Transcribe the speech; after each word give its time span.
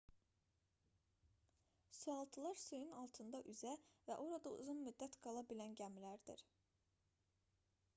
sualtılar 1.97 2.57
suyun 2.63 2.95
altında 3.03 3.43
üzə 3.55 3.75
və 4.09 4.17
orada 4.27 4.55
uzun 4.63 4.83
müddət 4.89 5.23
qala 5.27 5.49
bilən 5.53 5.81
gəmilərdir 5.83 6.47